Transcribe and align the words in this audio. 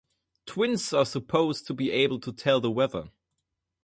Twins 0.47 0.93
are 0.93 1.05
supposed 1.05 1.67
to 1.67 1.75
be 1.75 1.91
able 1.91 2.19
to 2.21 2.33
tell 2.33 2.59
the 2.59 2.71
weather. 2.71 3.09